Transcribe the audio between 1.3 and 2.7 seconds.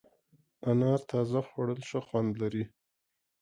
خوړل ښه خوند لري.